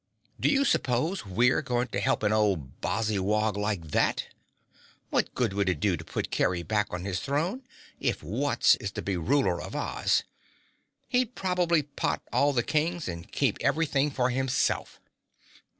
[0.39, 4.25] Do you suppose we're going to help an old Bozzywog like that?
[5.11, 7.61] What good would it do to put Kerry back on his throne
[7.99, 10.23] if Wutz is to be Ruler of Oz?
[11.07, 14.99] He'd probably pot all the Kings and keep everything for himself."